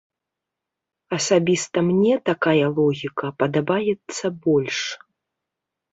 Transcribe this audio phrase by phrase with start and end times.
[1.17, 4.79] Асабіста мне такая логіка падабаецца больш.